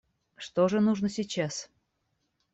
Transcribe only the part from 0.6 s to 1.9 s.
же нужно сейчас?